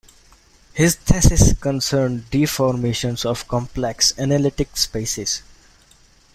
[0.73, 5.43] His thesis concerned deformations of complex analytic spaces.